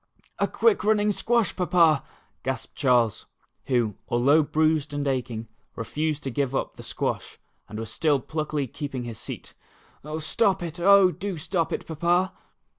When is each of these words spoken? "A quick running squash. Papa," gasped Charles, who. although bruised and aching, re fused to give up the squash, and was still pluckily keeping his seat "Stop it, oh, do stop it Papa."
"A 0.39 0.47
quick 0.47 0.83
running 0.83 1.11
squash. 1.11 1.55
Papa," 1.55 2.03
gasped 2.41 2.73
Charles, 2.73 3.27
who. 3.65 3.93
although 4.09 4.41
bruised 4.41 4.95
and 4.95 5.07
aching, 5.07 5.47
re 5.75 5.83
fused 5.83 6.23
to 6.23 6.31
give 6.31 6.55
up 6.55 6.75
the 6.75 6.81
squash, 6.81 7.37
and 7.69 7.77
was 7.77 7.91
still 7.93 8.19
pluckily 8.19 8.65
keeping 8.65 9.03
his 9.03 9.19
seat 9.19 9.53
"Stop 10.17 10.63
it, 10.63 10.79
oh, 10.79 11.11
do 11.11 11.37
stop 11.37 11.71
it 11.71 11.85
Papa." 11.85 12.33